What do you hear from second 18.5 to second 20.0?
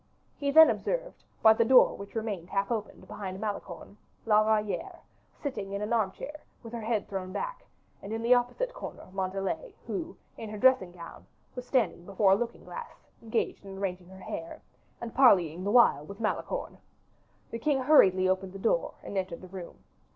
the door and entered the room.